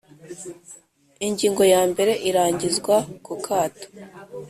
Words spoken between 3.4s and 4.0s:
kato